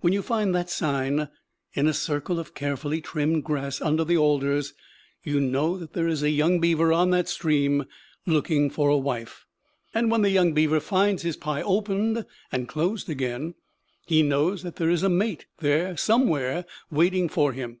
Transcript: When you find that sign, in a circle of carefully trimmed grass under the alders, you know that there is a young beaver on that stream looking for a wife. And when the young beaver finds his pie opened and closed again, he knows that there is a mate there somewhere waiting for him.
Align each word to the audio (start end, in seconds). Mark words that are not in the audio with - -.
When 0.00 0.14
you 0.14 0.22
find 0.22 0.54
that 0.54 0.70
sign, 0.70 1.28
in 1.74 1.86
a 1.86 1.92
circle 1.92 2.38
of 2.38 2.54
carefully 2.54 3.02
trimmed 3.02 3.44
grass 3.44 3.82
under 3.82 4.02
the 4.02 4.16
alders, 4.16 4.72
you 5.22 5.40
know 5.40 5.76
that 5.76 5.92
there 5.92 6.08
is 6.08 6.22
a 6.22 6.30
young 6.30 6.58
beaver 6.58 6.90
on 6.90 7.10
that 7.10 7.28
stream 7.28 7.84
looking 8.24 8.70
for 8.70 8.88
a 8.88 8.96
wife. 8.96 9.44
And 9.92 10.10
when 10.10 10.22
the 10.22 10.30
young 10.30 10.54
beaver 10.54 10.80
finds 10.80 11.22
his 11.22 11.36
pie 11.36 11.60
opened 11.60 12.24
and 12.50 12.66
closed 12.66 13.10
again, 13.10 13.56
he 14.06 14.22
knows 14.22 14.62
that 14.62 14.76
there 14.76 14.88
is 14.88 15.02
a 15.02 15.10
mate 15.10 15.44
there 15.58 15.98
somewhere 15.98 16.64
waiting 16.90 17.28
for 17.28 17.52
him. 17.52 17.80